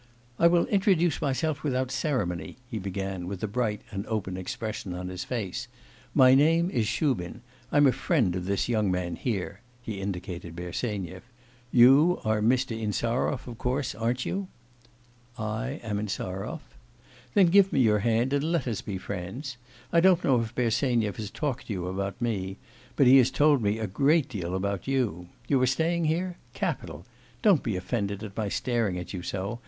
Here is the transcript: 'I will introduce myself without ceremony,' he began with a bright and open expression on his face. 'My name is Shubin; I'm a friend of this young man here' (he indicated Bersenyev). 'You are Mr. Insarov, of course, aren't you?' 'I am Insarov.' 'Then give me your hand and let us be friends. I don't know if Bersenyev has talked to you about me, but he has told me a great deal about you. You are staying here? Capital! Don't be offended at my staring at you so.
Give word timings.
'I 0.39 0.47
will 0.47 0.65
introduce 0.65 1.21
myself 1.21 1.61
without 1.61 1.91
ceremony,' 1.91 2.57
he 2.67 2.79
began 2.79 3.27
with 3.27 3.43
a 3.43 3.47
bright 3.47 3.83
and 3.91 4.03
open 4.07 4.35
expression 4.35 4.95
on 4.95 5.09
his 5.09 5.23
face. 5.23 5.67
'My 6.15 6.33
name 6.33 6.71
is 6.71 6.87
Shubin; 6.87 7.41
I'm 7.71 7.85
a 7.85 7.91
friend 7.91 8.35
of 8.35 8.45
this 8.45 8.67
young 8.67 8.89
man 8.89 9.15
here' 9.15 9.61
(he 9.79 10.01
indicated 10.01 10.55
Bersenyev). 10.55 11.21
'You 11.71 12.19
are 12.25 12.41
Mr. 12.41 12.71
Insarov, 12.75 13.45
of 13.47 13.59
course, 13.59 13.93
aren't 13.93 14.25
you?' 14.25 14.47
'I 15.37 15.79
am 15.83 15.99
Insarov.' 15.99 16.61
'Then 17.35 17.45
give 17.49 17.71
me 17.71 17.79
your 17.81 17.99
hand 17.99 18.33
and 18.33 18.43
let 18.43 18.67
us 18.67 18.81
be 18.81 18.97
friends. 18.97 19.57
I 19.93 19.99
don't 19.99 20.23
know 20.23 20.41
if 20.41 20.55
Bersenyev 20.55 21.17
has 21.17 21.29
talked 21.29 21.67
to 21.67 21.73
you 21.73 21.85
about 21.85 22.19
me, 22.19 22.57
but 22.95 23.05
he 23.05 23.17
has 23.19 23.29
told 23.29 23.61
me 23.61 23.77
a 23.77 23.85
great 23.85 24.27
deal 24.29 24.55
about 24.55 24.87
you. 24.87 25.27
You 25.47 25.61
are 25.61 25.67
staying 25.67 26.05
here? 26.05 26.37
Capital! 26.55 27.05
Don't 27.43 27.61
be 27.61 27.75
offended 27.75 28.23
at 28.23 28.35
my 28.35 28.49
staring 28.49 28.97
at 28.97 29.13
you 29.13 29.21
so. 29.21 29.59